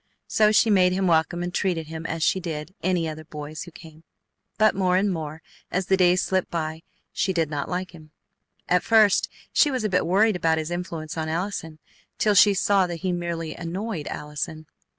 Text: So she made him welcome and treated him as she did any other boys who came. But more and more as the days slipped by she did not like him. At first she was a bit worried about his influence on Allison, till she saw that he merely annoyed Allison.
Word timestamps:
So 0.25 0.51
she 0.51 0.71
made 0.71 0.93
him 0.93 1.05
welcome 1.05 1.43
and 1.43 1.53
treated 1.53 1.85
him 1.85 2.07
as 2.07 2.23
she 2.23 2.39
did 2.39 2.73
any 2.81 3.07
other 3.07 3.23
boys 3.23 3.61
who 3.65 3.71
came. 3.71 4.03
But 4.57 4.73
more 4.73 4.97
and 4.97 5.13
more 5.13 5.43
as 5.69 5.85
the 5.85 5.95
days 5.95 6.23
slipped 6.23 6.49
by 6.49 6.81
she 7.13 7.33
did 7.33 7.51
not 7.51 7.69
like 7.69 7.91
him. 7.91 8.09
At 8.67 8.81
first 8.81 9.29
she 9.53 9.69
was 9.69 9.83
a 9.83 9.89
bit 9.89 10.07
worried 10.07 10.35
about 10.35 10.57
his 10.57 10.71
influence 10.71 11.19
on 11.19 11.29
Allison, 11.29 11.77
till 12.17 12.33
she 12.33 12.55
saw 12.55 12.87
that 12.87 13.01
he 13.01 13.11
merely 13.11 13.53
annoyed 13.53 14.07
Allison. 14.07 14.65